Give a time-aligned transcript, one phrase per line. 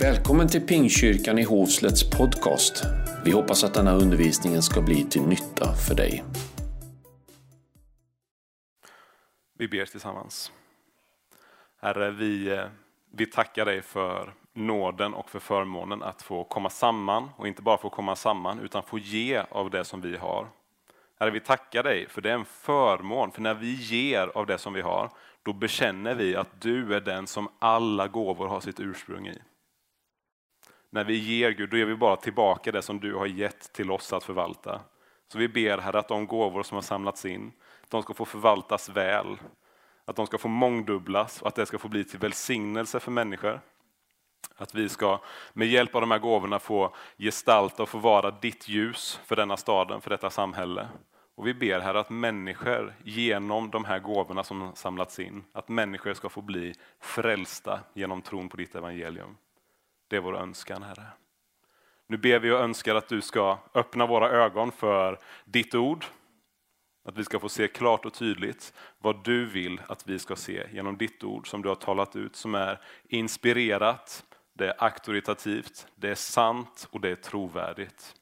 [0.00, 2.84] Välkommen till Pingkyrkan i Hovslätts podcast.
[3.24, 6.24] Vi hoppas att denna undervisning ska bli till nytta för dig.
[9.58, 10.52] Vi ber tillsammans.
[11.80, 12.64] Herre, vi, eh,
[13.12, 17.78] vi tackar dig för nåden och för förmånen att få komma samman och inte bara
[17.78, 20.48] få komma samman utan få ge av det som vi har.
[21.18, 24.58] Herre, vi tackar dig för det är en förmån, för när vi ger av det
[24.58, 25.10] som vi har,
[25.42, 29.38] då bekänner vi att du är den som alla gåvor har sitt ursprung i.
[30.90, 33.90] När vi ger Gud, då ger vi bara tillbaka det som du har gett till
[33.90, 34.80] oss att förvalta.
[35.28, 37.52] Så vi ber Herre att de gåvor som har samlats in,
[37.88, 39.38] de ska få förvaltas väl,
[40.04, 43.60] att de ska få mångdubblas och att det ska få bli till välsignelse för människor.
[44.56, 45.20] Att vi ska
[45.52, 49.56] med hjälp av de här gåvorna få gestalta och få vara ditt ljus för denna
[49.56, 50.88] staden, för detta samhälle.
[51.34, 56.14] Och vi ber här att människor genom de här gåvorna som samlats in, att människor
[56.14, 59.36] ska få bli frälsta genom tron på ditt evangelium.
[60.10, 61.06] Det är vår önskan, Herre.
[62.06, 66.04] Nu ber vi och önskar att du ska öppna våra ögon för ditt ord,
[67.04, 70.66] att vi ska få se klart och tydligt vad du vill att vi ska se
[70.72, 76.10] genom ditt ord som du har talat ut, som är inspirerat, det är auktoritativt, det
[76.10, 78.14] är sant och det är trovärdigt.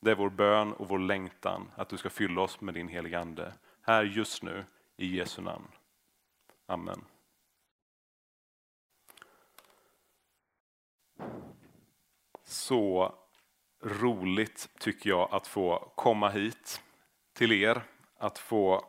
[0.00, 3.20] Det är vår bön och vår längtan att du ska fylla oss med din heliga
[3.20, 3.52] Ande
[3.82, 4.64] här just nu
[4.96, 5.68] i Jesu namn.
[6.66, 7.04] Amen.
[12.54, 13.14] Så
[13.84, 16.82] roligt tycker jag att få komma hit
[17.36, 17.82] till er,
[18.18, 18.84] att få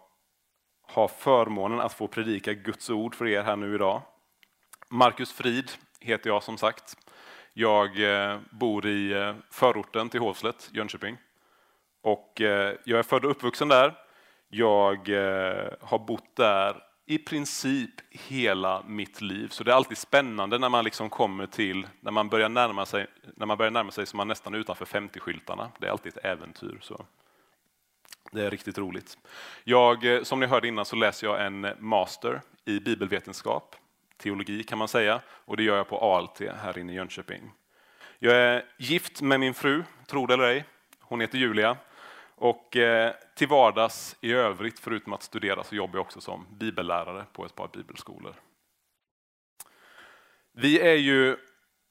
[0.81, 4.01] ha förmånen att få predika Guds ord för er här nu idag.
[4.89, 6.97] Marcus Frid heter jag som sagt.
[7.53, 11.17] Jag eh, bor i eh, förorten till Hovslätt, Jönköping.
[12.01, 13.97] Och eh, jag är född och uppvuxen där.
[14.47, 15.09] Jag
[15.81, 19.47] har bott där i princip hela mitt liv.
[19.47, 23.07] Så det är alltid spännande när man liksom kommer till, när man börjar närma sig,
[23.35, 25.67] när man börjar närma sig så man nästan är utanför 50-skyltarna.
[25.79, 26.77] Det är alltid ett äventyr.
[26.81, 27.05] Så.
[28.31, 29.17] Det är riktigt roligt.
[29.63, 33.75] Jag, eh, som ni hörde innan så läser jag en master i bibelvetenskap
[34.17, 37.51] teologi kan man säga och det gör jag på ALT här inne i Jönköping.
[38.19, 40.65] Jag är gift med min fru, tro det eller ej.
[40.99, 41.77] Hon heter Julia.
[42.35, 47.25] Och eh, till vardags i övrigt, förutom att studera, så jobbar jag också som bibellärare
[47.33, 48.35] på ett par bibelskolor.
[50.53, 51.37] Vi är ju,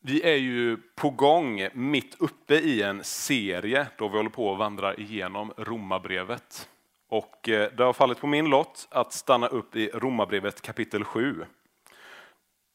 [0.00, 4.59] vi är ju på gång mitt uppe i en serie då vi håller på att
[4.59, 6.69] vandra igenom Romarbrevet.
[7.09, 11.44] Och eh, det har fallit på min lott att stanna upp i Romarbrevet kapitel 7.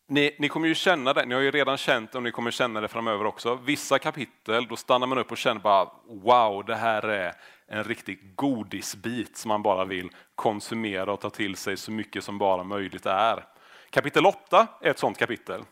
[0.07, 2.51] Ni, ni, kommer ju känna det, ni har ju redan känt det och ni kommer
[2.51, 3.55] känna det framöver också.
[3.55, 7.33] Vissa kapitel, då stannar man upp och känner bara wow, det här är
[7.69, 12.37] en riktig godisbit som man bara vill konsumera och ta till sig så mycket som
[12.37, 13.45] bara möjligt är.
[13.89, 15.63] Kapitel 8 är ett sånt kapitel.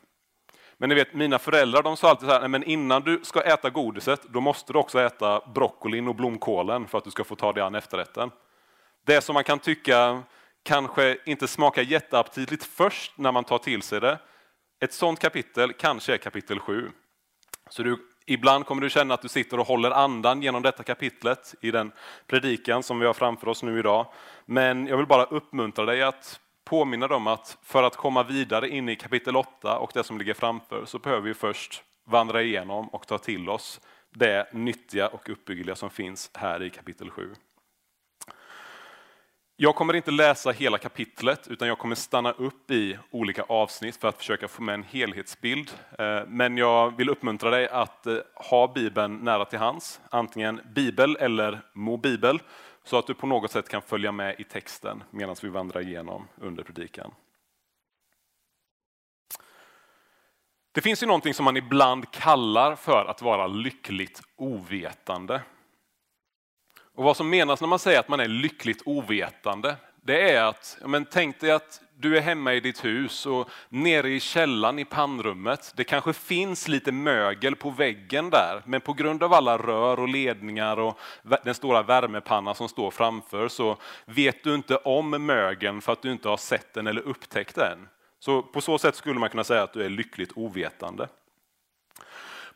[0.77, 3.69] Men ni vet, mina föräldrar de sa alltid så här, men innan du ska äta
[3.69, 7.53] godiset, då måste du också äta broccolin och blomkålen för att du ska få ta
[7.53, 8.31] dig an efterrätten.
[9.05, 10.23] Det som man kan tycka
[10.63, 14.19] kanske inte smakar jätteaptitligt först när man tar till sig det.
[14.79, 16.91] Ett sådant kapitel kanske är kapitel 7.
[17.69, 17.97] Så du,
[18.27, 21.91] ibland kommer du känna att du sitter och håller andan genom detta kapitlet i den
[22.27, 24.05] predikan som vi har framför oss nu idag.
[24.45, 28.69] Men jag vill bara uppmuntra dig att påminna dig om att för att komma vidare
[28.69, 32.87] in i kapitel 8 och det som ligger framför så behöver vi först vandra igenom
[32.87, 33.81] och ta till oss
[34.13, 37.35] det nyttiga och uppbyggliga som finns här i kapitel 7.
[39.59, 44.07] Jag kommer inte läsa hela kapitlet utan jag kommer stanna upp i olika avsnitt för
[44.07, 45.71] att försöka få med en helhetsbild.
[45.99, 51.15] Eh, men jag vill uppmuntra dig att eh, ha Bibeln nära till hands, antingen bibel
[51.19, 52.39] eller mobibel,
[52.83, 56.27] så att du på något sätt kan följa med i texten medan vi vandrar igenom
[56.35, 57.11] under predikan.
[60.71, 65.41] Det finns ju någonting som man ibland kallar för att vara lyckligt ovetande.
[66.97, 70.77] Och Vad som menas när man säger att man är lyckligt ovetande, det är att,
[70.85, 74.85] men tänk dig att du är hemma i ditt hus och nere i källan i
[74.85, 79.99] pannrummet, det kanske finns lite mögel på väggen där, men på grund av alla rör
[79.99, 80.99] och ledningar och
[81.43, 86.11] den stora värmepannan som står framför så vet du inte om mögeln för att du
[86.11, 87.87] inte har sett den eller upptäckt den.
[88.19, 91.07] Så på så sätt skulle man kunna säga att du är lyckligt ovetande.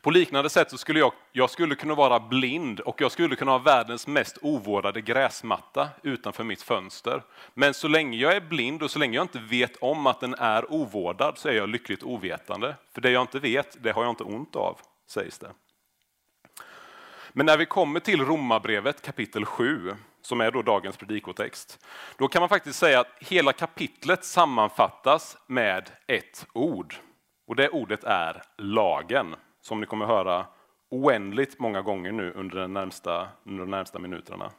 [0.02, 3.50] På liknande sätt så skulle jag, jag skulle kunna vara blind och jag skulle kunna
[3.50, 7.22] ha världens mest ovårdade gräsmatta utanför mitt fönster.
[7.54, 10.34] Men så länge jag är blind och så länge jag inte vet om att den
[10.34, 12.76] är ovårdad så är jag lyckligt ovetande.
[12.94, 15.50] För det jag inte vet, det har jag inte ont av, sägs det.
[17.32, 21.86] Men när vi kommer till Romarbrevet kapitel 7, som är då dagens predikotext,
[22.18, 26.94] då kan man faktiskt säga att hela kapitlet sammanfattas med ett ord.
[27.46, 30.46] Och det ordet är lagen, som ni kommer höra
[30.90, 34.50] oändligt många gånger nu under, den närmsta, under de närmsta minuterna.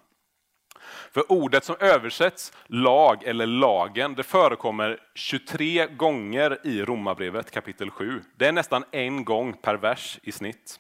[1.12, 8.22] För ordet som översätts lag eller lagen, det förekommer 23 gånger i Romarbrevet kapitel 7.
[8.38, 10.80] Det är nästan en gång per vers i snitt.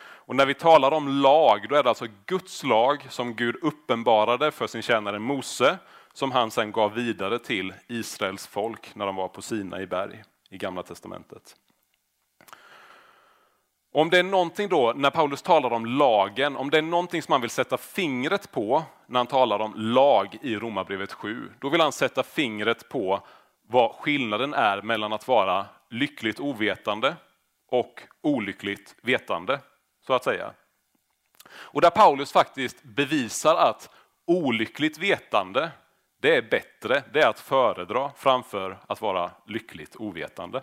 [0.00, 4.50] Och när vi talar om lag, då är det alltså Guds lag som Gud uppenbarade
[4.50, 5.78] för sin tjänare Mose,
[6.12, 10.22] som han sen gav vidare till Israels folk när de var på Sina i berg
[10.50, 11.56] i Gamla testamentet.
[13.98, 17.32] Om det är någonting då, när Paulus talar om lagen, om det är någonting som
[17.32, 21.80] han vill sätta fingret på när han talar om lag i Romarbrevet 7, då vill
[21.80, 23.20] han sätta fingret på
[23.68, 27.16] vad skillnaden är mellan att vara lyckligt ovetande
[27.70, 29.60] och olyckligt vetande,
[30.06, 30.52] så att säga.
[31.50, 33.90] Och där Paulus faktiskt bevisar att
[34.26, 35.70] olyckligt vetande,
[36.20, 40.62] det är bättre, det är att föredra framför att vara lyckligt ovetande.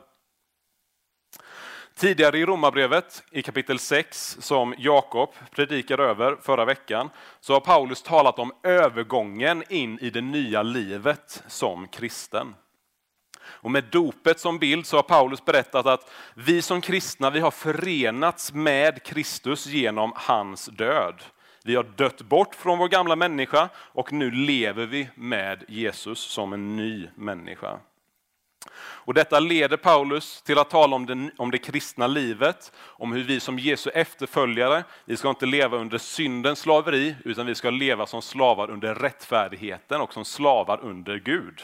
[1.99, 7.09] Tidigare i Romarbrevet, i kapitel 6, som Jakob predikade över förra veckan,
[7.39, 12.55] så har Paulus talat om övergången in i det nya livet som kristen.
[13.43, 17.51] Och med dopet som bild så har Paulus berättat att vi som kristna vi har
[17.51, 21.23] förenats med Kristus genom hans död.
[21.63, 26.53] Vi har dött bort från vår gamla människa och nu lever vi med Jesus som
[26.53, 27.79] en ny människa.
[28.77, 33.23] Och detta leder Paulus till att tala om, det, om det kristna livet, om hur
[33.23, 38.05] vi som Jesu efterföljare, vi ska inte leva under syndens slaveri, utan vi ska leva
[38.05, 41.61] som slavar under rättfärdigheten och som slavar under Gud.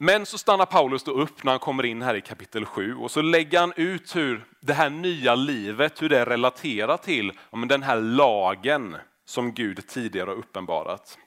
[0.00, 3.10] Men så stannar Paulus då upp när han kommer in här i kapitel 7 och
[3.10, 7.32] så lägger han ut hur det här nya livet, hur det relaterar till
[7.68, 11.18] den här lagen som Gud tidigare har uppenbarat.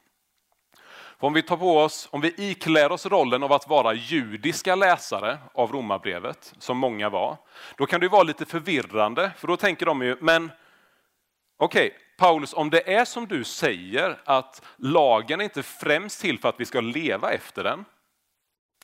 [1.22, 4.76] För om vi tar på oss, om vi iklär oss rollen av att vara judiska
[4.76, 7.38] läsare av romabrevet, som många var,
[7.78, 10.52] då kan det vara lite förvirrande, för då tänker de ju, men
[11.58, 16.40] okej, okay, Paulus, om det är som du säger att lagen är inte främst till
[16.40, 17.86] för att vi ska leva efter den,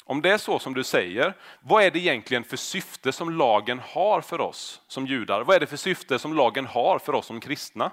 [0.03, 3.81] om det är så som du säger, vad är det egentligen för syfte som lagen
[3.83, 5.41] har för oss som judar?
[5.41, 7.91] Vad är det för syfte som lagen har för oss som kristna?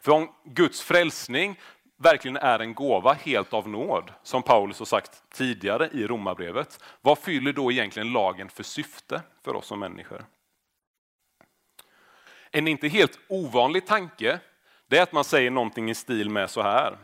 [0.00, 1.58] För om Guds frälsning
[1.98, 7.18] verkligen är en gåva helt av nåd, som Paulus har sagt tidigare i Romarbrevet, vad
[7.18, 10.24] fyller då egentligen lagen för syfte för oss som människor?
[12.50, 14.40] En inte helt ovanlig tanke
[14.88, 16.98] det är att man säger någonting i stil med så här.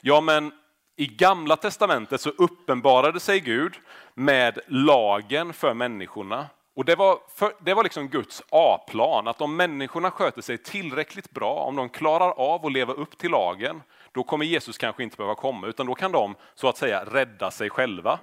[0.00, 0.52] Ja, men
[0.96, 3.74] i Gamla testamentet så uppenbarade sig Gud
[4.14, 6.46] med lagen för människorna.
[6.76, 11.30] Och det var, för, det var liksom Guds A-plan, att om människorna sköter sig tillräckligt
[11.30, 13.82] bra, om de klarar av att leva upp till lagen,
[14.12, 17.50] då kommer Jesus kanske inte behöva komma, utan då kan de så att säga rädda
[17.50, 18.18] sig själva.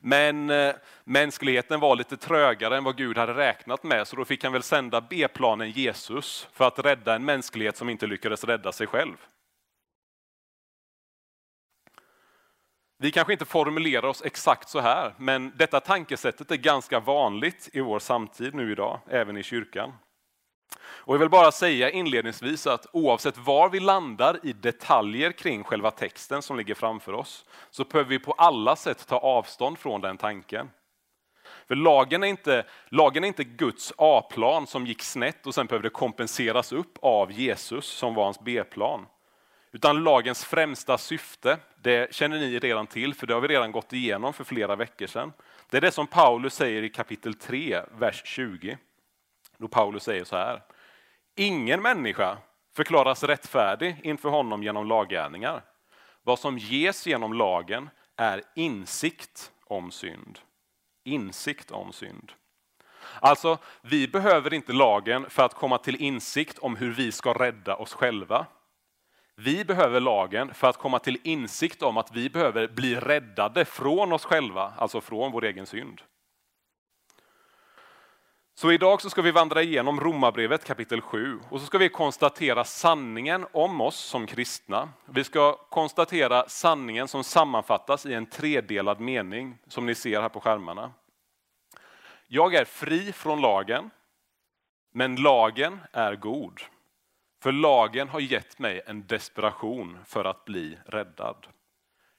[0.00, 0.74] Men eh,
[1.04, 4.62] mänskligheten var lite trögare än vad Gud hade räknat med, så då fick han väl
[4.62, 9.16] sända B-planen Jesus för att rädda en mänsklighet som inte lyckades rädda sig själv.
[13.00, 17.80] Vi kanske inte formulerar oss exakt så här, men detta tankesättet är ganska vanligt i
[17.80, 19.92] vår samtid nu idag, även i kyrkan.
[20.80, 25.90] Och jag vill bara säga inledningsvis att oavsett var vi landar i detaljer kring själva
[25.90, 30.16] texten som ligger framför oss, så behöver vi på alla sätt ta avstånd från den
[30.16, 30.70] tanken.
[31.68, 35.90] För lagen är inte, lagen är inte Guds A-plan som gick snett och sen behövde
[35.90, 39.06] kompenseras upp av Jesus som var hans B-plan.
[39.72, 43.92] Utan lagens främsta syfte, det känner ni redan till, för det har vi redan gått
[43.92, 45.32] igenom för flera veckor sedan.
[45.70, 48.78] Det är det som Paulus säger i kapitel 3, vers 20.
[49.58, 50.62] Då Paulus säger så här.
[51.36, 52.38] Ingen människa
[52.76, 55.62] förklaras rättfärdig inför honom genom laggärningar.
[56.22, 60.38] Vad som ges genom lagen är insikt om synd.
[61.04, 62.32] Insikt om synd.
[63.20, 67.76] Alltså, vi behöver inte lagen för att komma till insikt om hur vi ska rädda
[67.76, 68.46] oss själva.
[69.34, 74.12] Vi behöver lagen för att komma till insikt om att vi behöver bli räddade från
[74.12, 76.02] oss själva, alltså från vår egen synd.
[78.58, 82.64] Så idag så ska vi vandra igenom Romarbrevet kapitel 7 och så ska vi konstatera
[82.64, 84.88] sanningen om oss som kristna.
[85.06, 90.40] Vi ska konstatera sanningen som sammanfattas i en tredelad mening som ni ser här på
[90.40, 90.92] skärmarna.
[92.26, 93.90] Jag är fri från lagen,
[94.92, 96.60] men lagen är god.
[97.42, 101.46] För lagen har gett mig en desperation för att bli räddad.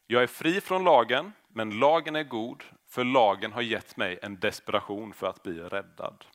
[0.07, 4.39] Jag är fri från lagen, men lagen är god, för lagen har gett mig en
[4.39, 6.25] desperation för att bli räddad.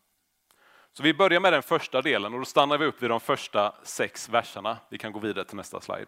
[0.92, 3.74] Så vi börjar med den första delen och då stannar vi upp vid de första
[3.82, 4.78] sex verserna.
[4.88, 6.06] Vi kan gå vidare till nästa slide.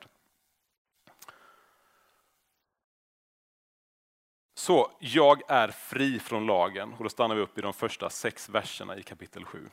[4.55, 8.49] Så jag är fri från lagen och då stannar vi upp i de första sex
[8.49, 9.71] verserna i kapitel 7.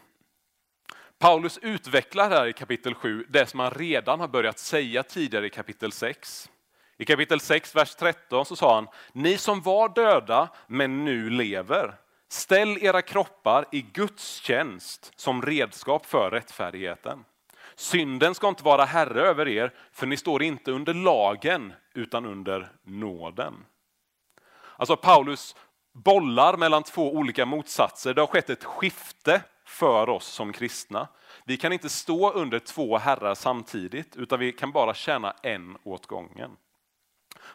[1.17, 5.49] Paulus utvecklar här i kapitel 7 det som han redan har börjat säga tidigare i
[5.49, 6.49] kapitel 6.
[7.03, 11.95] I kapitel 6, vers 13 så sa han, ni som var döda men nu lever,
[12.29, 17.25] ställ era kroppar i Guds tjänst som redskap för rättfärdigheten.
[17.75, 22.71] Synden ska inte vara herre över er, för ni står inte under lagen utan under
[22.83, 23.53] nåden.
[24.77, 25.55] Alltså Paulus
[25.93, 28.13] bollar mellan två olika motsatser.
[28.13, 31.07] Det har skett ett skifte för oss som kristna.
[31.45, 36.05] Vi kan inte stå under två herrar samtidigt, utan vi kan bara tjäna en åt
[36.05, 36.57] gången.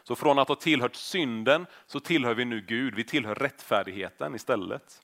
[0.03, 5.01] Så från att ha tillhört synden så tillhör vi nu Gud, vi tillhör rättfärdigheten istället.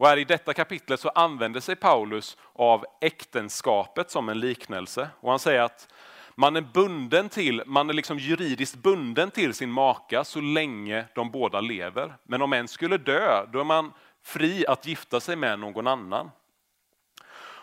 [0.00, 5.08] Och här i detta kapitel så använder sig Paulus av äktenskapet som en liknelse.
[5.20, 5.88] Och han säger att
[6.34, 11.30] man är bunden till, man är liksom juridiskt bunden till sin maka så länge de
[11.30, 12.14] båda lever.
[12.24, 16.30] Men om en skulle dö, då är man fri att gifta sig med någon annan.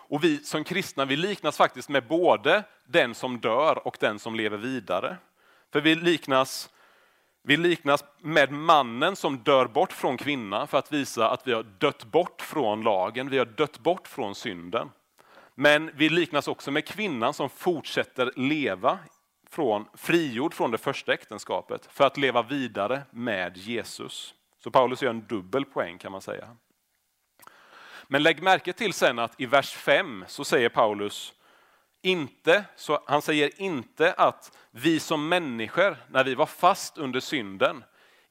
[0.09, 4.35] Och vi som kristna vi liknas faktiskt med både den som dör och den som
[4.35, 5.17] lever vidare.
[5.73, 6.69] För vi liknas,
[7.43, 11.63] vi liknas med mannen som dör bort från kvinnan för att visa att vi har
[11.63, 14.89] dött bort från lagen, vi har dött bort från synden.
[15.55, 18.99] Men vi liknas också med kvinnan som fortsätter leva
[19.49, 24.33] från, frigjord från det första äktenskapet för att leva vidare med Jesus.
[24.63, 26.55] Så Paulus gör en dubbel poäng kan man säga.
[28.07, 31.33] Men lägg märke till sen att i vers 5 så säger Paulus
[32.01, 37.83] inte, så han säger inte att vi som människor, när vi var fast under synden,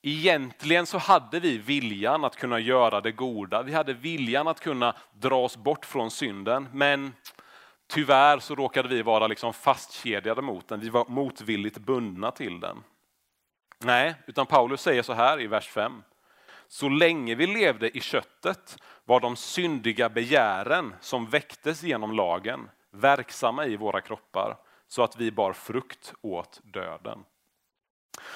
[0.02, 3.62] egentligen så hade vi viljan att kunna göra det goda.
[3.62, 7.12] Vi hade viljan att kunna dra oss bort från synden, men
[7.88, 10.80] tyvärr så råkade vi vara liksom fastkedjade mot den.
[10.80, 12.82] Vi var motvilligt bundna till den.
[13.78, 16.02] Nej, utan Paulus säger så här i vers 5.
[16.68, 23.66] Så länge vi levde i köttet var de syndiga begären som väcktes genom lagen verksamma
[23.66, 24.56] i våra kroppar
[24.88, 27.24] så att vi bar frukt åt döden.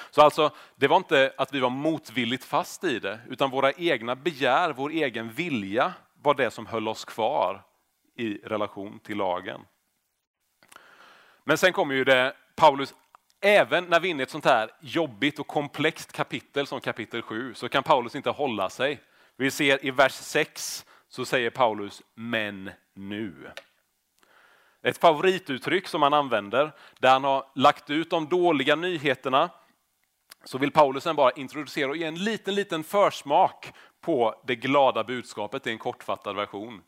[0.09, 4.15] Så alltså, det var inte att vi var motvilligt fast i det, utan våra egna
[4.15, 7.63] begär, vår egen vilja var det som höll oss kvar
[8.15, 9.61] i relation till lagen.
[11.43, 12.93] Men sen kommer ju det, Paulus,
[13.41, 17.21] även när vi är inne i ett sånt här jobbigt och komplext kapitel som kapitel
[17.21, 19.01] 7, så kan Paulus inte hålla sig.
[19.35, 23.51] Vi ser i vers 6 så säger Paulus, men nu.
[24.83, 29.49] Ett favorituttryck som han använder, där han har lagt ut de dåliga nyheterna,
[30.43, 35.67] så vill Paulus bara introducera och ge en liten, liten försmak på det glada budskapet
[35.67, 36.81] i en kortfattad version.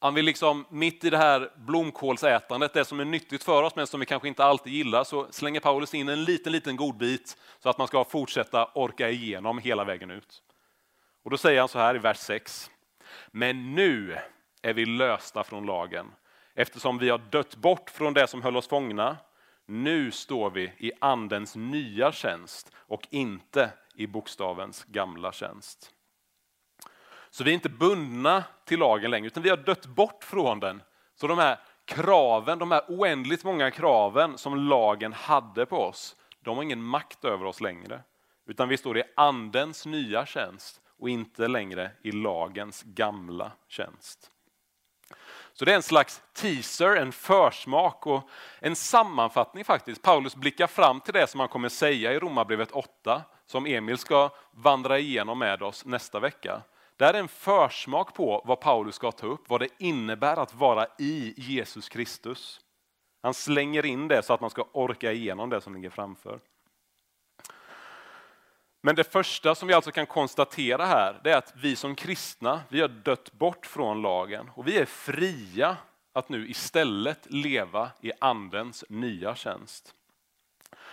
[0.00, 3.86] Han vill liksom mitt i det här blomkålsätandet, det som är nyttigt för oss men
[3.86, 7.68] som vi kanske inte alltid gillar, så slänger Paulus in en liten, liten godbit så
[7.68, 10.42] att man ska fortsätta orka igenom hela vägen ut.
[11.22, 12.70] Och då säger han så här i vers 6.
[13.30, 14.18] Men nu
[14.62, 16.06] är vi lösta från lagen
[16.54, 19.16] eftersom vi har dött bort från det som höll oss fångna.
[19.66, 25.90] Nu står vi i andens nya tjänst och inte i bokstavens gamla tjänst.
[27.30, 30.82] Så vi är inte bundna till lagen längre, utan vi har dött bort från den.
[31.14, 36.56] Så de här kraven, de här oändligt många kraven som lagen hade på oss, de
[36.56, 38.02] har ingen makt över oss längre.
[38.46, 44.30] Utan vi står i andens nya tjänst och inte längre i lagens gamla tjänst.
[45.54, 48.28] Så det är en slags teaser, en försmak och
[48.60, 50.02] en sammanfattning faktiskt.
[50.02, 54.30] Paulus blickar fram till det som han kommer säga i Romarbrevet 8, som Emil ska
[54.50, 56.62] vandra igenom med oss nästa vecka.
[56.96, 60.54] Det här är en försmak på vad Paulus ska ta upp, vad det innebär att
[60.54, 62.60] vara i Jesus Kristus.
[63.22, 66.40] Han slänger in det så att man ska orka igenom det som ligger framför.
[68.86, 72.62] Men det första som vi alltså kan konstatera här, det är att vi som kristna,
[72.68, 75.76] vi har dött bort från lagen och vi är fria
[76.12, 79.94] att nu istället leva i andens nya tjänst.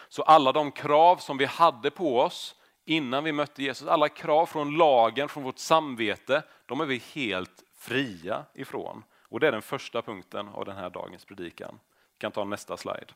[0.09, 2.55] Så alla de krav som vi hade på oss
[2.85, 7.63] innan vi mötte Jesus, alla krav från lagen, från vårt samvete, de är vi helt
[7.75, 9.03] fria ifrån.
[9.21, 11.79] Och det är den första punkten av den här dagens predikan.
[12.13, 13.13] Vi kan ta nästa slide.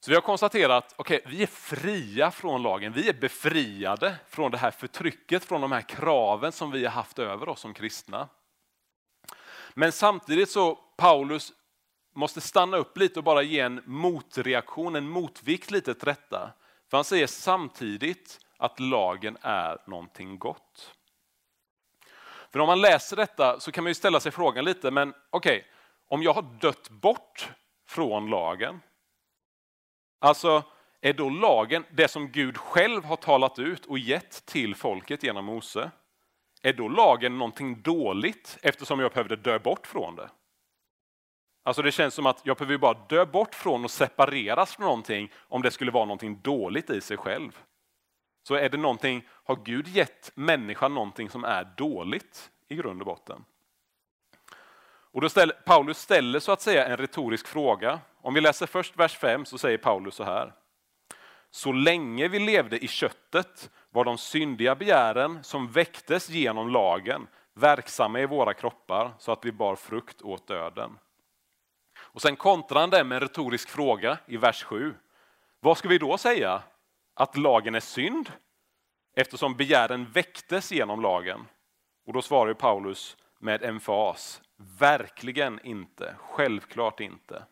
[0.00, 4.50] Så vi har konstaterat, okej, okay, vi är fria från lagen, vi är befriade från
[4.50, 8.28] det här förtrycket, från de här kraven som vi har haft över oss som kristna.
[9.74, 11.52] Men samtidigt så Paulus
[12.14, 16.52] måste stanna upp lite och bara ge en motreaktion, en motvikt lite till detta.
[16.90, 20.94] För han säger samtidigt att lagen är någonting gott.
[22.52, 25.58] För om man läser detta så kan man ju ställa sig frågan lite, men okej,
[25.58, 25.70] okay,
[26.08, 27.48] om jag har dött bort
[27.88, 28.80] från lagen,
[30.18, 30.64] Alltså,
[31.00, 35.44] är då lagen, det som Gud själv har talat ut och gett till folket genom
[35.44, 35.90] Mose,
[36.62, 40.30] är då lagen någonting dåligt eftersom jag behövde dö bort från det?
[41.62, 45.32] Alltså det känns som att jag behöver bara dö bort från och separeras från någonting
[45.38, 47.58] om det skulle vara någonting dåligt i sig själv.
[48.42, 53.06] Så är det någonting, har Gud gett människan någonting som är dåligt i grund och
[53.06, 53.44] botten?
[55.12, 58.00] Och då ställer, Paulus ställer så att säga en retorisk fråga.
[58.20, 60.52] Om vi läser först vers 5 så säger Paulus så här.
[61.50, 67.26] Så länge vi levde i köttet var de syndiga begären som väcktes genom lagen
[67.58, 70.98] verksamma i våra kroppar så att vi bar frukt åt döden.
[71.98, 74.94] Och sen kontrar han det med en retorisk fråga i vers 7.
[75.60, 76.62] Vad ska vi då säga?
[77.14, 78.32] Att lagen är synd?
[79.16, 81.46] Eftersom begären väcktes genom lagen.
[82.06, 84.42] Och då svarar Paulus med emfas.
[84.58, 87.44] Verkligen inte, självklart inte.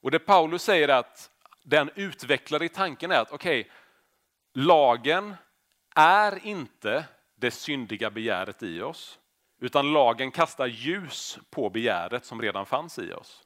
[0.00, 1.30] Och det Paulus säger att
[1.62, 3.72] den utvecklade i tanken är att okej, okay,
[4.52, 5.34] lagen
[5.94, 9.18] är inte det syndiga begäret i oss,
[9.60, 13.42] utan lagen kastar ljus på begäret som redan fanns i oss.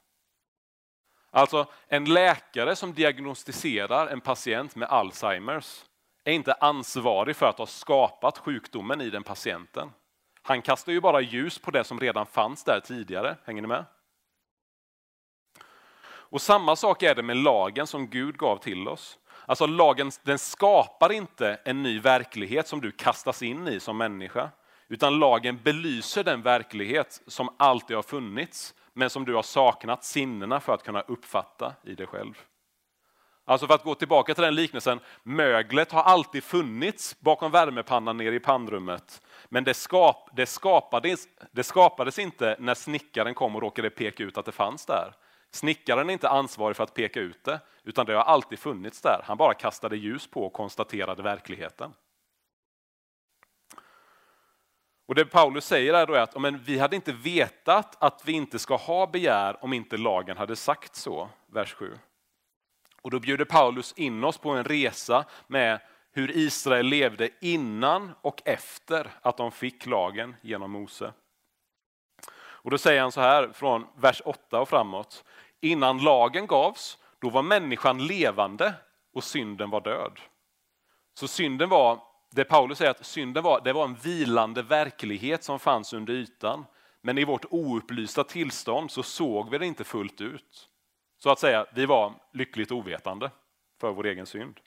[1.29, 5.85] Alltså en läkare som diagnostiserar en patient med Alzheimers
[6.23, 9.91] är inte ansvarig för att ha skapat sjukdomen i den patienten.
[10.47, 13.35] Han kastar ju bara ljus på det som redan fanns där tidigare.
[13.45, 13.85] Hänger ni med?
[16.09, 19.19] Och samma sak är det med lagen som Gud gav till oss.
[19.45, 24.49] Alltså lagen den skapar inte en ny verklighet som du kastas in i som människa.
[24.87, 30.59] Utan lagen belyser den verklighet som alltid har funnits men som du har saknat sinnena
[30.59, 32.41] för att kunna uppfatta i dig själv.
[33.45, 38.35] Alltså för att gå tillbaka till den liknelsen, möglet har alltid funnits bakom värmepannan nere
[38.35, 39.21] i pannrummet.
[39.49, 44.37] Men det, skap, det, skapades, det skapades inte när snickaren kom och råkade peka ut
[44.37, 45.13] att det fanns där.
[45.51, 49.21] Snickaren är inte ansvarig för att peka ut det, utan det har alltid funnits där.
[49.23, 51.93] Han bara kastade ljus på och konstaterade verkligheten.
[55.07, 58.59] Och Det Paulus säger är då att men vi hade inte vetat att vi inte
[58.59, 61.97] ska ha begär om inte lagen hade sagt så, vers 7.
[63.01, 65.79] Och då bjuder Paulus in oss på en resa med
[66.17, 71.13] hur Israel levde innan och efter att de fick lagen genom Mose.
[72.37, 75.23] Och då säger han så här från vers 8 och framåt.
[75.61, 78.73] Innan lagen gavs, då var människan levande
[79.13, 80.19] och synden var död.
[81.13, 81.99] Så synden var,
[82.31, 86.65] det Paulus säger att synden var, det var en vilande verklighet som fanns under ytan.
[87.01, 90.69] Men i vårt oupplysta tillstånd så såg vi det inte fullt ut.
[91.17, 93.31] Så att säga, vi var lyckligt ovetande
[93.79, 94.59] för vår egen synd.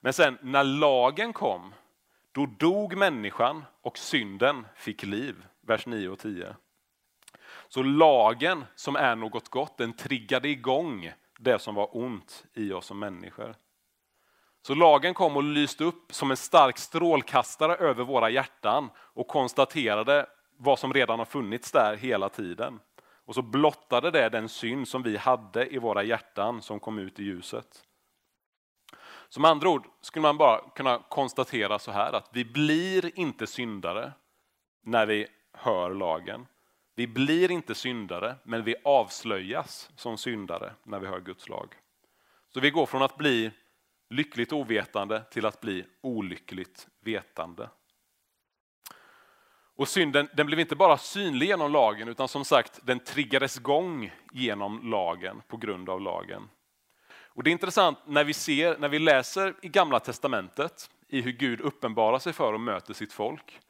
[0.00, 1.74] Men sen när lagen kom,
[2.32, 5.46] då dog människan och synden fick liv.
[5.60, 6.56] Vers 9 och 10.
[7.68, 12.86] Så lagen som är något gott, den triggade igång det som var ont i oss
[12.86, 13.54] som människor.
[14.62, 20.26] Så lagen kom och lyste upp som en stark strålkastare över våra hjärtan och konstaterade
[20.56, 22.80] vad som redan har funnits där hela tiden.
[23.00, 27.20] Och så blottade det den synd som vi hade i våra hjärtan som kom ut
[27.20, 27.84] i ljuset.
[29.28, 34.12] Som andra ord skulle man bara kunna konstatera så här att vi blir inte syndare
[34.82, 36.46] när vi hör lagen.
[36.94, 41.74] Vi blir inte syndare, men vi avslöjas som syndare när vi hör Guds lag.
[42.48, 43.50] Så vi går från att bli
[44.10, 47.70] lyckligt ovetande till att bli olyckligt vetande.
[49.76, 54.12] Och synden den blev inte bara synlig genom lagen utan som sagt den triggades igång
[54.32, 56.48] genom lagen på grund av lagen.
[57.38, 61.32] Och Det är intressant när vi, ser, när vi läser i Gamla Testamentet i hur
[61.32, 63.60] Gud uppenbarar sig för och möter sitt folk.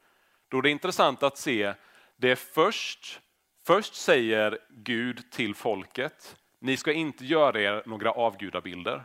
[0.47, 1.73] Då är det intressant att se
[2.17, 3.21] det är först,
[3.65, 9.03] först säger Gud till folket, ni ska inte göra er några avgudabilder.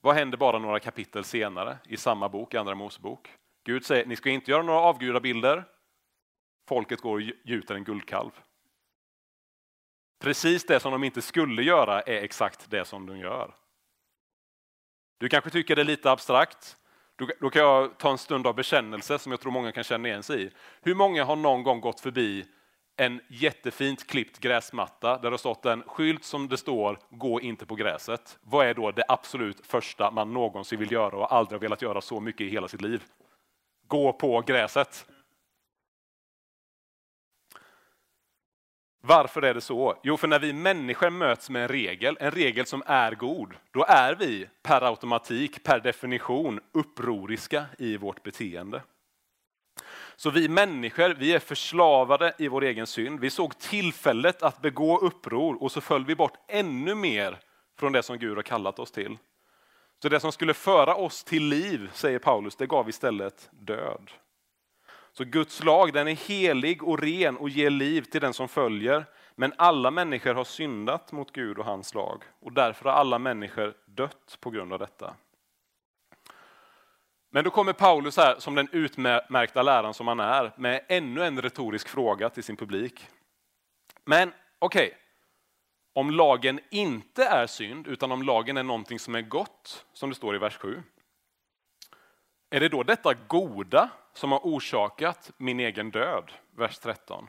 [0.00, 3.28] Vad händer bara några kapitel senare i samma bok, i Andra Mosebok?
[3.64, 5.64] Gud säger, ni ska inte göra några avgudabilder.
[6.68, 8.30] Folket går och gjuter en guldkalv.
[10.20, 13.54] Precis det som de inte skulle göra är exakt det som de gör.
[15.18, 16.76] Du kanske tycker det är lite abstrakt.
[17.40, 20.22] Då kan jag ta en stund av bekännelse som jag tror många kan känna igen
[20.22, 20.50] sig i.
[20.82, 22.44] Hur många har någon gång gått förbi
[22.96, 27.66] en jättefint klippt gräsmatta där det har stått en skylt som det står ”Gå inte
[27.66, 28.38] på gräset”.
[28.42, 32.00] Vad är då det absolut första man någonsin vill göra och aldrig har velat göra
[32.00, 33.02] så mycket i hela sitt liv?
[33.86, 35.06] Gå på gräset.
[39.00, 40.00] Varför är det så?
[40.02, 43.84] Jo, för när vi människor möts med en regel, en regel som är god, då
[43.88, 48.82] är vi per automatik, per definition upproriska i vårt beteende.
[50.16, 53.20] Så vi människor, vi är förslavade i vår egen synd.
[53.20, 57.38] Vi såg tillfället att begå uppror och så föll vi bort ännu mer
[57.78, 59.18] från det som Gud har kallat oss till.
[60.02, 64.10] Så det som skulle föra oss till liv, säger Paulus, det gav istället död.
[65.12, 69.04] Så Guds lag den är helig och ren och ger liv till den som följer.
[69.34, 73.74] Men alla människor har syndat mot Gud och hans lag och därför har alla människor
[73.86, 75.14] dött på grund av detta.
[77.30, 81.42] Men då kommer Paulus här som den utmärkta läraren som han är med ännu en
[81.42, 83.06] retorisk fråga till sin publik.
[84.04, 84.98] Men okej, okay,
[85.92, 90.16] om lagen inte är synd utan om lagen är någonting som är gott, som det
[90.16, 90.82] står i vers 7.
[92.50, 96.32] Är det då detta goda som har orsakat min egen död?
[96.56, 97.26] Vers 13.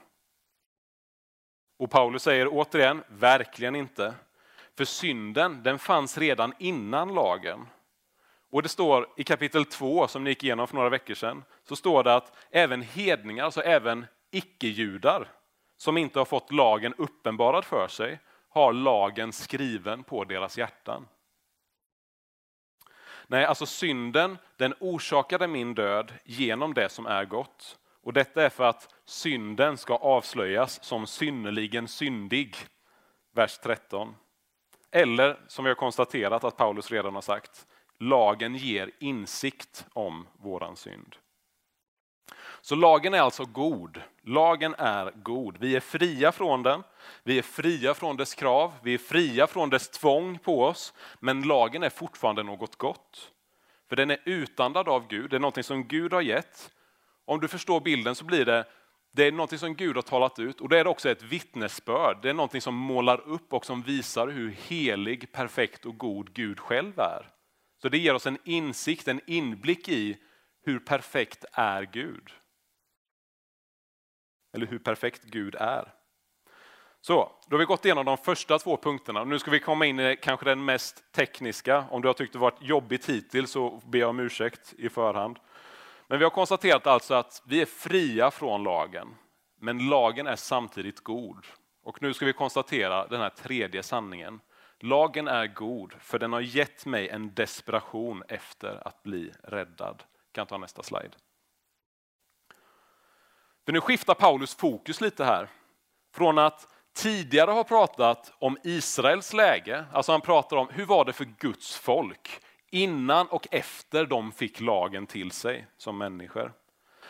[1.78, 4.14] Och Paulus säger återigen, verkligen inte.
[4.78, 7.68] För synden, den fanns redan innan lagen.
[8.52, 11.76] Och det står i kapitel 2, som ni gick igenom för några veckor sedan, så
[11.76, 15.28] står det att även hedningar, alltså även icke-judar,
[15.78, 21.08] som inte har fått lagen uppenbarad för sig, har lagen skriven på deras hjärtan.
[23.32, 27.78] Nej, alltså synden den orsakade min död genom det som är gott.
[28.04, 32.56] Och detta är för att synden ska avslöjas som synnerligen syndig.
[33.34, 34.16] Vers 13.
[34.92, 37.68] Eller som vi har konstaterat att Paulus redan har sagt,
[38.00, 41.16] lagen ger insikt om våran synd.
[42.62, 44.02] Så lagen är alltså god.
[44.22, 45.58] Lagen är god.
[45.60, 46.84] Vi är fria från den.
[47.24, 48.74] Vi är fria från dess krav.
[48.84, 50.94] Vi är fria från dess tvång på oss.
[51.20, 53.32] Men lagen är fortfarande något gott.
[53.90, 55.30] För den är utandad av Gud.
[55.30, 56.72] Det är något som Gud har gett.
[57.26, 58.66] Om du förstår bilden så blir det
[59.14, 62.18] det är något som Gud har talat ut och det är också ett vittnesbörd.
[62.22, 66.60] Det är något som målar upp och som visar hur helig, perfekt och god Gud
[66.60, 67.30] själv är.
[67.82, 70.18] Så det ger oss en insikt, en inblick i
[70.66, 72.32] hur perfekt är Gud.
[74.54, 75.94] Eller hur perfekt Gud är.
[77.02, 79.24] Så, då har vi gått igenom de första två punkterna.
[79.24, 81.86] Nu ska vi komma in i kanske den mest tekniska.
[81.90, 85.40] Om du har tyckt det varit jobbigt hittills så ber jag om ursäkt i förhand.
[86.08, 89.16] Men vi har konstaterat alltså att vi är fria från lagen,
[89.60, 91.46] men lagen är samtidigt god.
[91.84, 94.40] Och nu ska vi konstatera den här tredje sanningen.
[94.80, 100.04] Lagen är god, för den har gett mig en desperation efter att bli räddad.
[100.32, 101.12] Kan ta nästa slide.
[103.72, 105.50] För nu skiftar Paulus fokus lite här.
[106.16, 111.14] Från att tidigare ha pratat om Israels läge, alltså han pratar om hur var det
[111.14, 112.40] för Guds folk
[112.72, 116.54] innan och efter de fick lagen till sig som människor.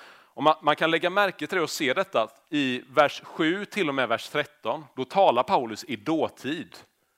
[0.10, 3.89] Och man, man, kan lägga märke till det och se detta i vers 7 till
[3.89, 4.86] och med vers 13.
[4.95, 6.78] Då talar Paulus i dåtid.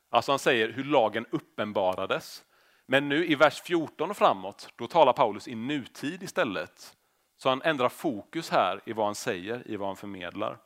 [0.09, 2.43] Alltså han säger hur lagen uppenbarades.
[2.85, 6.95] Men nu i vers 14 och framåt, då talar Paulus i nutid istället.
[7.43, 10.57] Så han ändrar fokus här i vad han säger, i vad han förmedlar.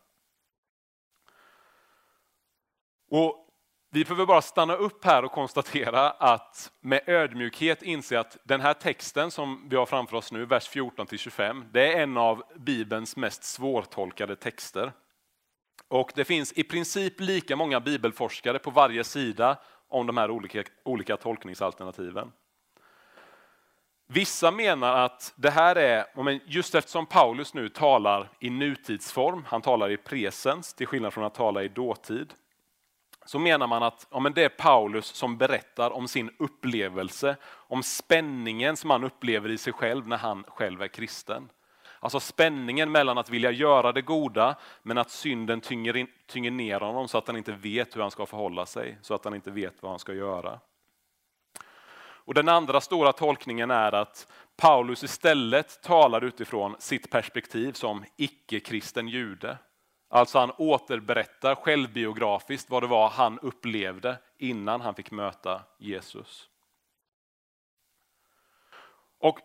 [3.10, 3.50] Och
[3.92, 8.74] vi behöver bara stanna upp här och konstatera att med ödmjukhet inse att den här
[8.74, 12.44] texten som vi har framför oss nu, vers 14 till 25, det är en av
[12.56, 14.92] Bibelns mest svårtolkade texter.
[15.88, 20.64] Och det finns i princip lika många bibelforskare på varje sida om de här olika,
[20.84, 22.32] olika tolkningsalternativen.
[24.08, 26.06] Vissa menar att det här är,
[26.46, 31.36] just eftersom Paulus nu talar i nutidsform, han talar i presens till skillnad från att
[31.36, 32.34] tala i dåtid,
[33.26, 37.84] så menar man att ja, men det är Paulus som berättar om sin upplevelse, om
[37.84, 41.50] spänningen som han upplever i sig själv när han själv är kristen.
[42.00, 46.80] Alltså spänningen mellan att vilja göra det goda men att synden tynger, in, tynger ner
[46.80, 49.52] honom så att han inte vet hur han ska förhålla sig, så att han inte
[49.52, 50.60] vet vad han ska göra.
[52.28, 59.08] Och Den andra stora tolkningen är att Paulus istället talar utifrån sitt perspektiv som icke-kristen
[59.08, 59.58] jude.
[60.10, 66.50] Alltså han återberättar självbiografiskt vad det var han upplevde innan han fick möta Jesus.
[69.20, 69.40] Och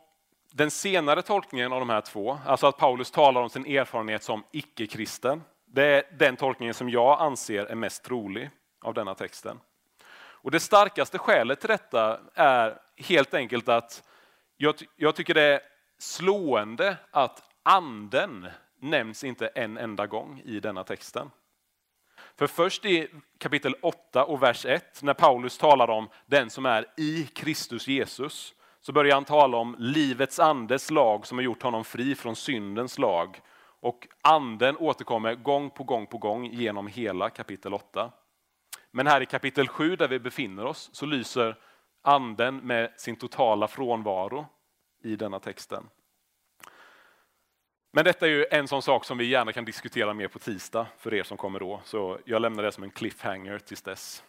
[0.52, 4.44] den senare tolkningen av de här två, alltså att Paulus talar om sin erfarenhet som
[4.52, 9.60] icke-kristen, det är den tolkningen som jag anser är mest trolig av denna texten.
[10.42, 14.02] Och Det starkaste skälet till detta är helt enkelt att
[14.56, 15.60] jag, jag tycker det är
[15.98, 18.48] slående att anden
[18.80, 21.30] nämns inte en enda gång i denna texten.
[22.36, 26.86] För först i kapitel 8 och vers 1, när Paulus talar om den som är
[26.96, 31.84] i Kristus Jesus, så börjar han tala om livets andes lag som har gjort honom
[31.84, 33.40] fri från syndens lag.
[33.80, 38.12] Och anden återkommer gång på gång på gång genom hela kapitel 8.
[38.94, 41.56] Men här i kapitel 7 där vi befinner oss så lyser
[42.02, 44.46] anden med sin totala frånvaro
[45.04, 45.88] i denna texten.
[47.92, 50.86] Men detta är ju en sån sak som vi gärna kan diskutera mer på tisdag
[50.98, 54.24] för er som kommer då, så jag lämnar det som en cliffhanger tills dess.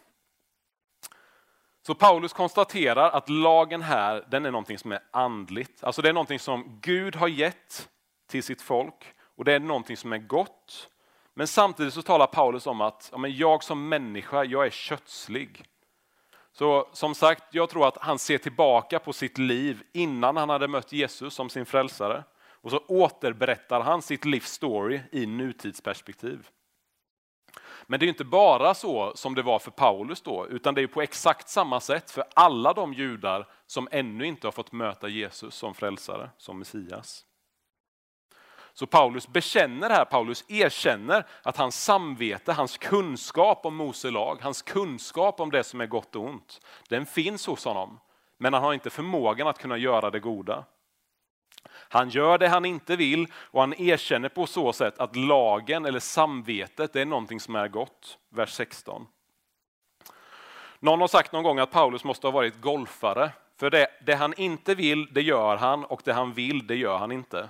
[1.86, 5.84] Så Paulus konstaterar att lagen här, den är någonting som är andligt.
[5.84, 7.88] Alltså det är någonting som Gud har gett
[8.26, 10.90] till sitt folk och det är någonting som är gott.
[11.34, 15.64] Men samtidigt så talar Paulus om att ja, men jag som människa, jag är kötslig.
[16.52, 20.68] Så som sagt, jag tror att han ser tillbaka på sitt liv innan han hade
[20.68, 22.24] mött Jesus som sin frälsare.
[22.44, 26.48] Och så återberättar han sitt livs story i nutidsperspektiv.
[27.86, 30.86] Men det är inte bara så som det var för Paulus då, utan det är
[30.86, 35.54] på exakt samma sätt för alla de judar som ännu inte har fått möta Jesus
[35.54, 37.24] som frälsare, som Messias.
[38.74, 44.62] Så Paulus bekänner här, Paulus erkänner att hans samvete, hans kunskap om Mose lag, hans
[44.62, 48.00] kunskap om det som är gott och ont, den finns hos honom.
[48.38, 50.64] Men han har inte förmågan att kunna göra det goda.
[51.68, 56.00] Han gör det han inte vill och han erkänner på så sätt att lagen eller
[56.00, 58.18] samvetet är någonting som är gott.
[58.28, 59.06] Vers 16.
[60.80, 63.30] Någon har sagt någon gång att Paulus måste ha varit golfare.
[63.56, 66.98] För det, det han inte vill, det gör han och det han vill, det gör
[66.98, 67.48] han inte.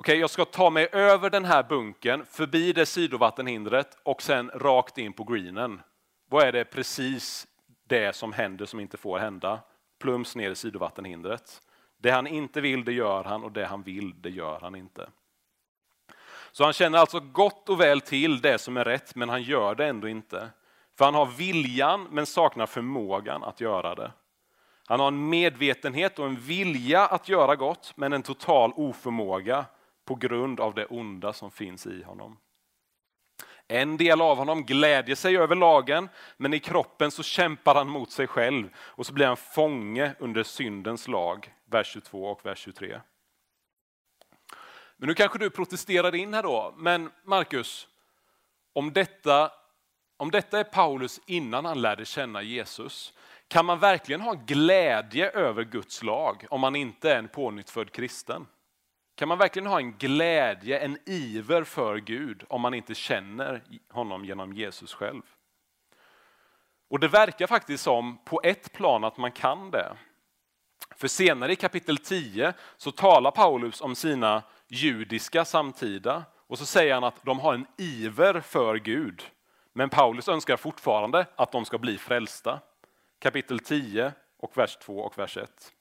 [0.00, 4.98] Okej, jag ska ta mig över den här bunken, förbi det sidovattenhindret och sen rakt
[4.98, 5.80] in på greenen.
[6.28, 7.46] Vad är det precis
[7.88, 9.60] det som händer som inte får hända?
[9.98, 11.62] Plums ner i sidovattenhindret.
[11.96, 15.08] Det han inte vill, det gör han och det han vill, det gör han inte.
[16.52, 19.74] Så han känner alltså gott och väl till det som är rätt, men han gör
[19.74, 20.50] det ändå inte.
[20.98, 24.12] För han har viljan, men saknar förmågan att göra det.
[24.86, 29.64] Han har en medvetenhet och en vilja att göra gott, men en total oförmåga
[30.04, 32.36] på grund av det onda som finns i honom.
[33.68, 38.10] En del av honom glädjer sig över lagen, men i kroppen så kämpar han mot
[38.10, 43.00] sig själv och så blir han fånge under syndens lag, vers 22 och vers 23.
[44.96, 47.88] Men nu kanske du protesterar in här då, men Markus,
[48.72, 49.52] om detta,
[50.16, 53.14] om detta är Paulus innan han lärde känna Jesus,
[53.48, 58.46] kan man verkligen ha glädje över Guds lag om man inte är en pånyttfödd kristen?
[59.20, 64.24] Kan man verkligen ha en glädje, en iver för Gud om man inte känner honom
[64.24, 65.22] genom Jesus själv?
[66.88, 69.92] Och det verkar faktiskt som på ett plan att man kan det.
[70.96, 76.94] För senare i kapitel 10 så talar Paulus om sina judiska samtida och så säger
[76.94, 79.22] han att de har en iver för Gud.
[79.72, 82.60] Men Paulus önskar fortfarande att de ska bli frälsta.
[83.18, 85.72] Kapitel 10 och vers 2 och vers 1.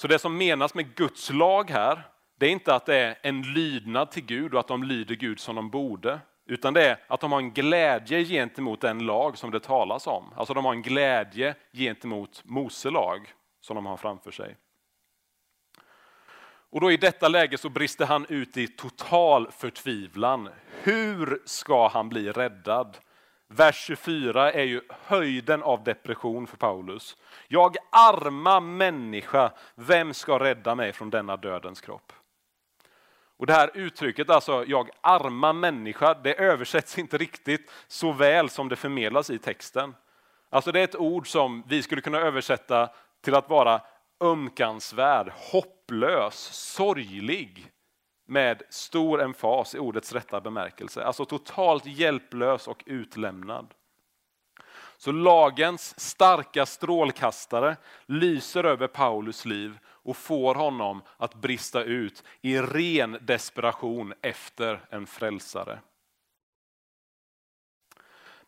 [0.00, 2.02] Så det som menas med Guds lag här,
[2.38, 5.40] det är inte att det är en lydnad till Gud och att de lyder Gud
[5.40, 9.50] som de borde, utan det är att de har en glädje gentemot den lag som
[9.50, 10.32] det talas om.
[10.36, 14.56] Alltså de har en glädje gentemot Mose lag som de har framför sig.
[16.70, 20.48] Och då i detta läge så brister han ut i total förtvivlan.
[20.82, 22.98] Hur ska han bli räddad?
[23.52, 27.16] Vers 24 är ju höjden av depression för Paulus.
[27.48, 32.12] Jag arma människa, vem ska rädda mig från denna dödens kropp?
[33.36, 38.68] Och Det här uttrycket, alltså jag arma människa, det översätts inte riktigt så väl som
[38.68, 39.94] det förmedlas i texten.
[40.50, 43.80] Alltså det är ett ord som vi skulle kunna översätta till att vara
[44.20, 47.70] ömkansvärd, hopplös, sorglig
[48.30, 51.04] med stor emfas i ordets rätta bemärkelse.
[51.04, 53.74] Alltså totalt hjälplös och utlämnad.
[54.96, 62.58] Så lagens starka strålkastare lyser över Paulus liv och får honom att brista ut i
[62.58, 65.78] ren desperation efter en frälsare.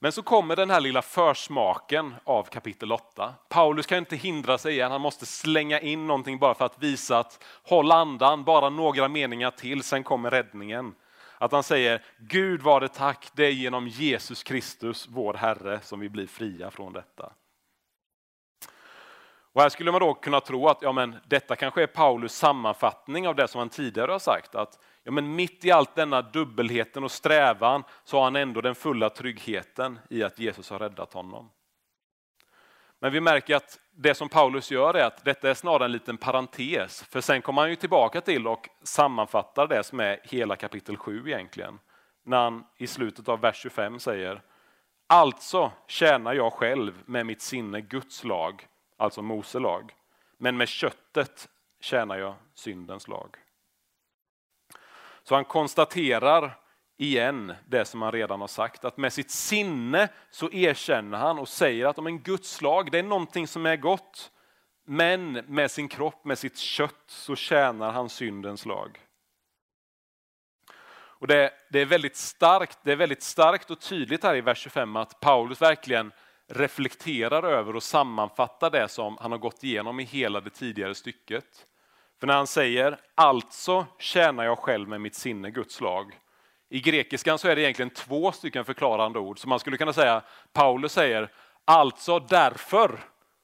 [0.02, 3.34] Men så kommer den här lilla försmaken av kapitel 8.
[3.48, 7.18] Paulus kan inte hindra sig igen, han måste slänga in någonting bara för att visa
[7.18, 10.94] att håll andan, bara några meningar till, sen kommer räddningen.
[11.38, 16.00] Att han säger Gud var det tack, det är genom Jesus Kristus, vår Herre, som
[16.00, 17.32] vi blir fria från detta.
[19.52, 23.28] Och här skulle man då kunna tro att ja, men detta kanske är Paulus sammanfattning
[23.28, 24.54] av det som han tidigare har sagt.
[24.54, 28.74] Att ja, men mitt i allt denna dubbelheten och strävan så har han ändå den
[28.74, 31.50] fulla tryggheten i att Jesus har räddat honom.
[32.98, 36.16] Men vi märker att det som Paulus gör är att detta är snarare en liten
[36.16, 37.02] parentes.
[37.02, 41.22] För sen kommer han ju tillbaka till och sammanfattar det som är hela kapitel 7
[41.26, 41.78] egentligen.
[42.24, 44.42] När han i slutet av vers 25 säger
[45.06, 49.92] Alltså tjänar jag själv med mitt sinne Guds lag, alltså Mose lag.
[50.38, 51.48] Men med köttet
[51.80, 53.36] tjänar jag syndens lag.
[55.22, 56.58] Så han konstaterar
[56.96, 61.48] igen det som han redan har sagt, att med sitt sinne så erkänner han och
[61.48, 64.30] säger att om en Guds lag, det är någonting som är gott,
[64.86, 69.00] men med sin kropp, med sitt kött så tjänar han syndens lag.
[71.22, 74.58] Och det, det, är väldigt starkt, det är väldigt starkt och tydligt här i vers
[74.58, 76.12] 25 att Paulus verkligen
[76.48, 81.66] reflekterar över och sammanfattar det som han har gått igenom i hela det tidigare stycket.
[82.22, 86.18] För när han säger alltså tjänar jag själv med mitt sinne Guds lag.
[86.68, 89.38] I grekiskan så är det egentligen två stycken förklarande ord.
[89.38, 91.32] Så man skulle kunna säga, Paulus säger
[91.64, 93.00] alltså därför.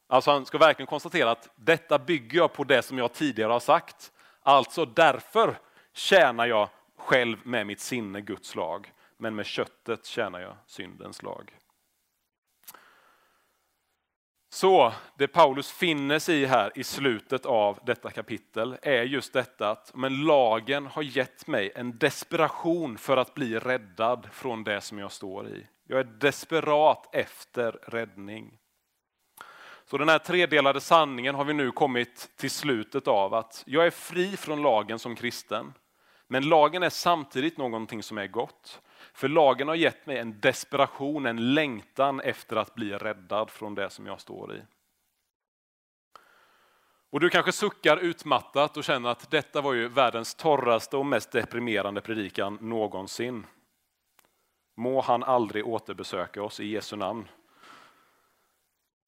[0.09, 3.61] Alltså han ska verkligen konstatera att detta bygger jag på det som jag tidigare har
[3.61, 4.12] sagt.
[4.43, 5.59] Alltså därför
[5.93, 11.58] tjänar jag själv med mitt sinne Guds lag, men med köttet tjänar jag syndens lag.
[14.59, 19.71] Så det Paulus finner sig i här i slutet av detta kapitel är just detta
[19.71, 24.99] att men lagen har gett mig en desperation för att bli räddad från det som
[24.99, 25.66] jag står i.
[25.87, 28.59] Jag är desperat efter räddning.
[29.85, 33.90] Så den här tredelade sanningen har vi nu kommit till slutet av att jag är
[33.90, 35.73] fri från lagen som kristen.
[36.27, 38.81] Men lagen är samtidigt någonting som är gott.
[39.19, 43.91] För lagen har gett mig en desperation, en längtan efter att bli räddad från det
[43.91, 44.63] som jag står i.
[47.11, 51.33] Och du kanske suckar utmattat och känner att detta var ju världens torraste och mest
[51.33, 53.47] deprimerande predikan någonsin.
[54.77, 57.29] Må han aldrig återbesöka oss i Jesu namn.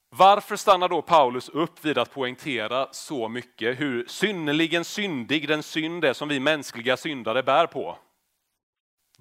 [0.09, 6.05] Varför stannar då Paulus upp vid att poängtera så mycket hur synnerligen syndig den synd
[6.05, 7.99] är som vi mänskliga syndare bär på?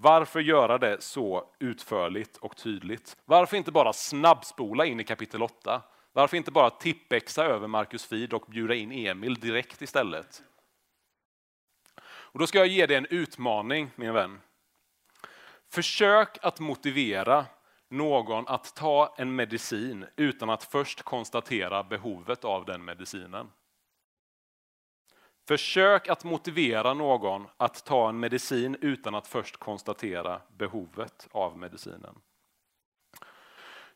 [0.01, 3.17] Varför göra det så utförligt och tydligt?
[3.25, 5.81] Varför inte bara snabbspola in i kapitel 8?
[6.13, 10.43] Varför inte bara tippexa över Marcus Fid och bjuda in Emil direkt istället?
[12.01, 14.41] Och då ska jag ge dig en utmaning, min vän.
[15.69, 17.45] Försök att motivera
[17.89, 23.51] någon att ta en medicin utan att först konstatera behovet av den medicinen.
[25.49, 32.15] Försök att motivera någon att ta en medicin utan att först konstatera behovet av medicinen.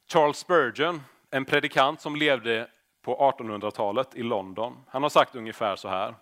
[0.08, 2.70] Charles Spurgeon, en predikant som levde
[3.02, 6.16] på 1800-talet i London, han har sagt ungefär så här.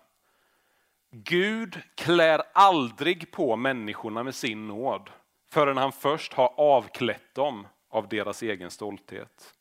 [1.10, 5.10] Gud klär aldrig på människorna med sin nåd
[5.50, 9.54] förrän han först har avklätt dem av deras egen stolthet.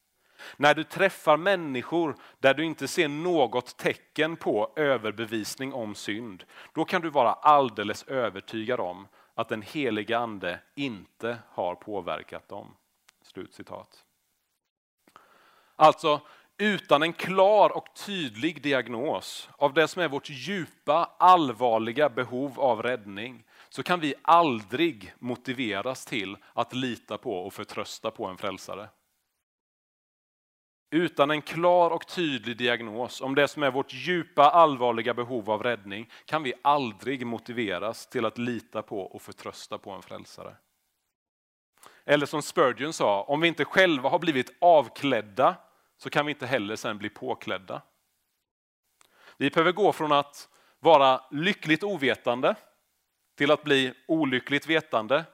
[0.58, 6.86] När du träffar människor där du inte ser något tecken på överbevisning om synd, då
[6.86, 12.75] kan du vara alldeles övertygad om att den heliga ande inte har påverkat dem.
[13.23, 14.06] Slutcitat.
[15.75, 16.21] Alltså,
[16.58, 22.84] utan en klar och tydlig diagnos av det som är vårt djupa, allvarliga behov av
[22.84, 28.89] räddning, så kan vi aldrig motiveras till att lita på och förtrösta på en frälsare.
[30.93, 35.63] Utan en klar och tydlig diagnos om det som är vårt djupa allvarliga behov av
[35.63, 40.56] räddning kan vi aldrig motiveras till att lita på och förtrösta på en frälsare.
[42.06, 45.56] Eller som Spurgeon sa, om vi inte själva har blivit avklädda
[45.97, 47.82] så kan vi inte heller sen bli påklädda.
[49.38, 50.49] Vi behöver gå från att
[50.80, 52.56] vara lyckligt ovetande
[53.38, 55.25] till att bli olyckligt vetande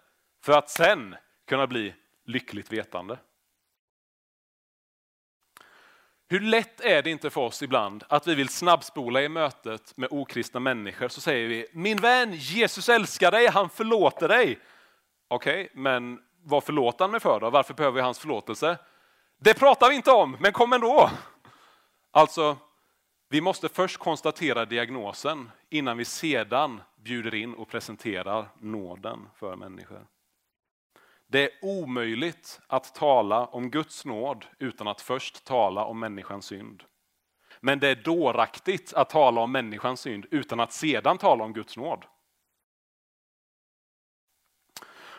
[0.44, 1.16] för att sen
[1.48, 1.94] kunna bli
[2.26, 3.18] lyckligt vetande.
[6.30, 10.10] Hur lätt är det inte för oss ibland att vi vill snabbspola i mötet med
[10.12, 14.60] okristna människor så säger vi min vän Jesus älskar dig, han förlåter dig.
[15.28, 17.50] Okej, okay, men vad förlåter han mig för då?
[17.50, 18.78] Varför behöver jag hans förlåtelse?
[19.40, 21.10] Det pratar vi inte om, men kom ändå.
[22.12, 22.58] Alltså,
[23.30, 30.06] vi måste först konstatera diagnosen innan vi sedan bjuder in och presenterar nåden för människor.
[31.28, 36.84] Det är omöjligt att tala om Guds nåd utan att först tala om människans synd.
[37.60, 41.78] Men det är dåraktigt att tala om människans synd utan att sedan tala om Guds
[41.78, 42.06] nåd.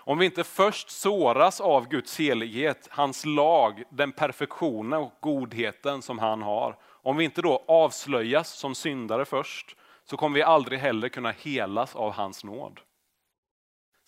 [0.08, 6.18] Om vi inte först såras av Guds helighet, hans lag, den perfektionen och godheten som
[6.18, 6.78] han har.
[6.82, 11.96] Om vi inte då avslöjas som syndare först, så kommer vi aldrig heller kunna helas
[11.96, 12.80] av hans nåd.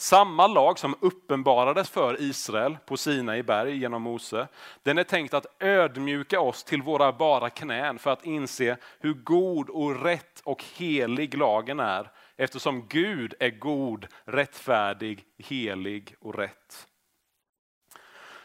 [0.00, 4.48] Samma lag som uppenbarades för Israel på Sinai berg genom Mose,
[4.82, 9.70] den är tänkt att ödmjuka oss till våra bara knän för att inse hur god
[9.70, 16.86] och rätt och helig lagen är eftersom Gud är god, rättfärdig, helig och rätt.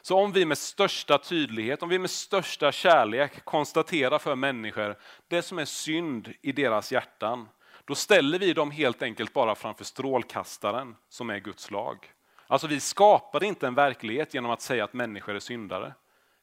[0.02, 4.96] Så om vi med största tydlighet, om vi med största kärlek konstaterar för människor
[5.28, 7.48] det som är synd i deras hjärtan,
[7.86, 12.12] då ställer vi dem helt enkelt bara framför strålkastaren som är Guds lag.
[12.48, 15.94] Alltså vi skapar inte en verklighet genom att säga att människor är syndare.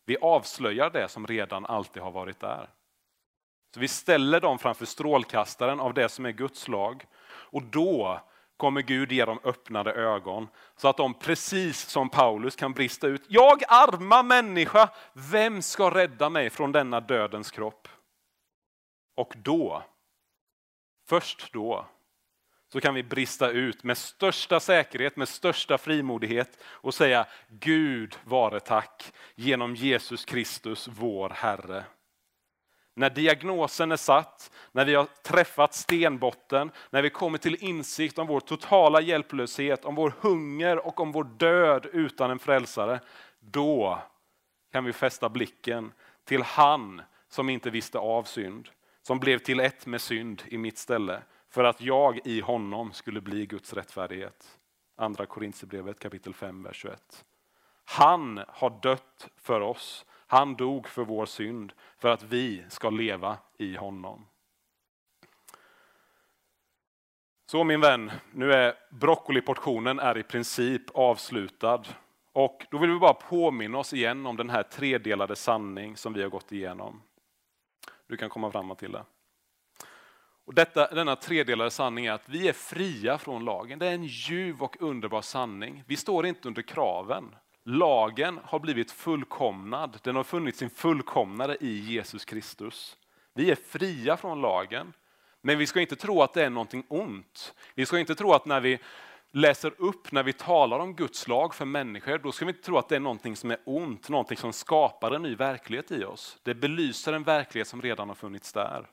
[0.05, 2.71] Vi avslöjar det som redan alltid har varit där.
[3.75, 8.21] Så Vi ställer dem framför strålkastaren av det som är Guds lag och då
[8.57, 13.23] kommer Gud ge dem öppnade ögon så att de precis som Paulus kan brista ut.
[13.29, 17.89] Jag arma människa, vem ska rädda mig från denna dödens kropp?
[19.17, 19.83] Och då,
[21.13, 21.87] först då,
[22.73, 28.61] så kan vi brista ut med största säkerhet, med största frimodighet och säga Gud vare
[28.61, 31.85] tack genom Jesus Kristus vår Herre.
[32.95, 38.27] När diagnosen är satt, när vi har träffat stenbotten, när vi kommer till insikt om
[38.27, 43.01] vår totala hjälplöshet, om vår hunger och om vår död utan en frälsare,
[43.41, 44.03] då
[44.73, 45.93] kan vi fästa blicken
[46.25, 48.69] till han som inte visste av synd,
[49.03, 53.21] som blev till ett med synd i mitt ställe, för att jag i honom skulle
[53.21, 54.59] bli Guds rättfärdighet.
[54.97, 57.25] Andra Korintierbrevet kapitel 5, vers 21.
[57.85, 63.39] Han har dött för oss han dog för vår synd för att vi ska leva
[63.59, 64.27] i honom.
[67.47, 71.83] Så min vän, nu är broccoliportionen är i princip avslutad.
[72.33, 76.23] Och då vill vi bara påminna oss igen om den här tredelade sanning som vi
[76.23, 77.03] har gått igenom.
[78.13, 79.05] Du kan komma fram till det.
[80.45, 83.79] Och detta, denna tredelade sanning är att vi är fria från lagen.
[83.79, 85.85] Det är en ljuv och underbar sanning.
[85.87, 87.35] Vi står inte under kraven.
[87.65, 92.97] Lagen har blivit fullkomnad, den har funnit sin fullkomnare i Jesus Kristus.
[93.35, 94.93] Vi är fria från lagen,
[95.41, 97.55] men vi ska inte tro att det är någonting ont.
[97.75, 98.79] Vi ska inte tro att när vi
[99.33, 102.79] läser upp, när vi talar om Guds lag för människor, då ska vi inte tro
[102.79, 106.39] att det är någonting som är ont, någonting som skapar en ny verklighet i oss.
[106.43, 108.91] Det belyser en verklighet som redan har funnits där.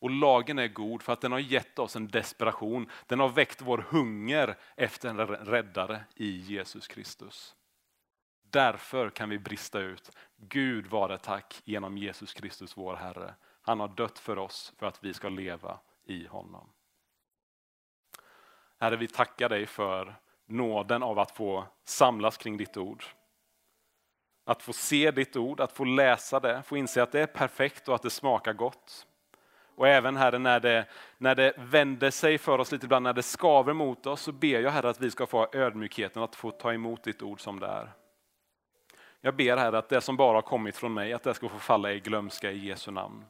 [0.00, 2.90] Och lagen är god för att den har gett oss en desperation.
[3.06, 7.54] Den har väckt vår hunger efter en räddare i Jesus Kristus.
[8.50, 10.10] Därför kan vi brista ut.
[10.36, 13.34] Gud vare tack genom Jesus Kristus vår Herre.
[13.62, 16.70] Han har dött för oss för att vi ska leva i honom.
[18.78, 20.14] Herre, vi tackar dig för
[20.46, 23.04] nåden av att få samlas kring ditt ord.
[24.44, 27.88] Att få se ditt ord, att få läsa det, få inse att det är perfekt
[27.88, 29.06] och att det smakar gott.
[29.78, 30.86] Och även Herre, när det,
[31.18, 34.60] när det vänder sig för oss lite ibland, när det skaver mot oss, så ber
[34.60, 37.66] jag Herre att vi ska få ödmjukheten att få ta emot ditt ord som det
[37.66, 37.92] är.
[39.20, 41.58] Jag ber Herre att det som bara har kommit från mig, att det ska få
[41.58, 43.24] falla i glömska i Jesu namn.